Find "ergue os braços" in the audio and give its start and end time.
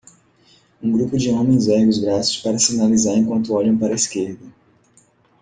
1.67-2.37